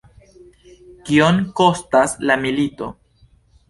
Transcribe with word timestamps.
Kiom 1.11 1.39
kostas 1.61 2.19
la 2.29 2.43
milito? 2.49 2.93